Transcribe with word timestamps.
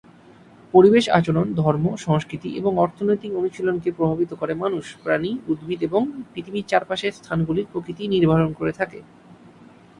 পরিবেশ 0.73 1.05
আচরণ, 1.09 1.47
ধর্ম, 1.53 1.85
সংস্কৃতি 1.97 2.49
এবং 2.55 2.71
অর্থনৈতিক 2.77 3.31
অনুশীলনকে 3.35 3.89
প্রভাবিত 3.91 4.31
করে 4.33 4.53
মানুষ, 4.53 4.85
প্রাণী, 5.03 5.31
উদ্ভিদ 5.47 5.79
এবং 5.83 6.01
পৃথিবীর 6.33 6.65
চারপাশের 6.67 7.13
স্থানগুলির 7.13 7.69
প্রকৃতি 7.71 8.03
নির্ধারণ 8.07 8.51
করে 8.53 8.71
থাকে। 8.71 8.99